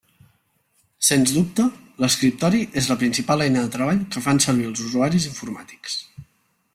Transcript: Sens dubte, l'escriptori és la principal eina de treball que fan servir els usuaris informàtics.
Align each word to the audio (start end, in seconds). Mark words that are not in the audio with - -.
Sens 1.09 1.33
dubte, 1.33 1.65
l'escriptori 2.05 2.63
és 2.81 2.89
la 2.93 2.97
principal 3.03 3.45
eina 3.47 3.65
de 3.67 3.73
treball 3.77 4.03
que 4.15 4.25
fan 4.29 4.41
servir 4.47 4.69
els 4.71 4.85
usuaris 4.89 5.29
informàtics. 5.33 6.01